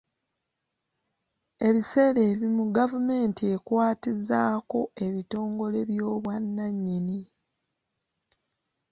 Ebiseera 1.67 2.21
ebimu 2.31 2.63
gavumenti 2.77 3.43
ekwatizaako 3.55 4.79
ebitongole 5.05 5.79
by'obwannannyini. 5.89 7.21